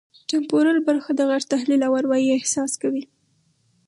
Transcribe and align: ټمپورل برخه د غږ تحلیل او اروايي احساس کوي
ټمپورل 0.29 0.77
برخه 0.87 1.11
د 1.15 1.21
غږ 1.29 1.43
تحلیل 1.53 1.81
او 1.87 1.91
اروايي 1.99 2.29
احساس 2.33 2.71
کوي 2.81 3.03